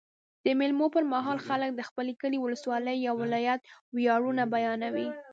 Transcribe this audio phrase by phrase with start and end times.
[0.43, 3.59] د مېلو پر مهال خلک د خپل کلي، اولسوالۍ یا ولایت
[3.95, 5.07] ویاړونه بیانوي.